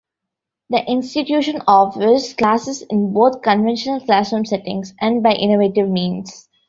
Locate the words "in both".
2.89-3.43